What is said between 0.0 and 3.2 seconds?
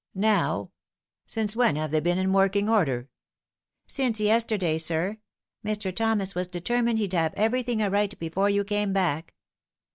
"Now? Since when have they been in working order